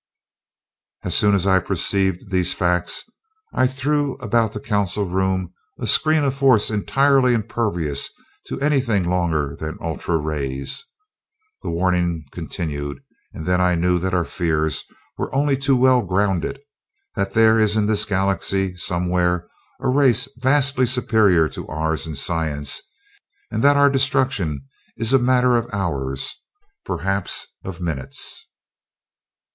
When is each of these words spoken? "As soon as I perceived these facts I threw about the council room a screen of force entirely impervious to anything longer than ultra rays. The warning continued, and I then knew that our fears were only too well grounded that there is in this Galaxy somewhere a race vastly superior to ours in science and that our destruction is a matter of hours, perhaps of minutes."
"As 1.03 1.13
soon 1.15 1.35
as 1.35 1.45
I 1.45 1.59
perceived 1.59 2.31
these 2.31 2.55
facts 2.55 3.03
I 3.53 3.67
threw 3.67 4.15
about 4.15 4.51
the 4.53 4.59
council 4.59 5.07
room 5.07 5.53
a 5.79 5.85
screen 5.85 6.23
of 6.23 6.33
force 6.33 6.71
entirely 6.71 7.35
impervious 7.35 8.09
to 8.47 8.59
anything 8.61 9.03
longer 9.03 9.55
than 9.59 9.77
ultra 9.79 10.17
rays. 10.17 10.83
The 11.61 11.69
warning 11.69 12.25
continued, 12.31 13.03
and 13.31 13.43
I 13.43 13.45
then 13.69 13.81
knew 13.81 13.99
that 13.99 14.15
our 14.15 14.25
fears 14.25 14.85
were 15.19 15.31
only 15.35 15.55
too 15.55 15.75
well 15.75 16.01
grounded 16.01 16.59
that 17.15 17.35
there 17.35 17.59
is 17.59 17.77
in 17.77 17.85
this 17.85 18.03
Galaxy 18.03 18.75
somewhere 18.77 19.47
a 19.79 19.87
race 19.87 20.27
vastly 20.37 20.87
superior 20.87 21.47
to 21.49 21.67
ours 21.67 22.07
in 22.07 22.15
science 22.15 22.81
and 23.51 23.63
that 23.63 23.77
our 23.77 23.91
destruction 23.91 24.65
is 24.97 25.13
a 25.13 25.19
matter 25.19 25.55
of 25.57 25.69
hours, 25.71 26.41
perhaps 26.85 27.45
of 27.63 27.79
minutes." 27.79 28.47